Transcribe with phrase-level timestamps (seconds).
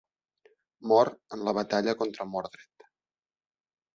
[0.91, 2.87] Mor en la batalla contra Mordred.